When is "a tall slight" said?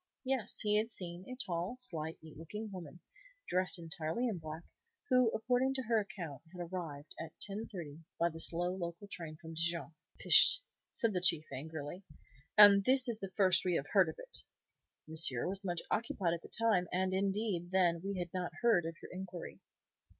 1.29-2.17